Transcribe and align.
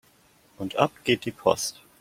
Und 0.57 0.77
ab 0.77 0.91
geht 1.03 1.25
die 1.25 1.31
Post! 1.31 1.79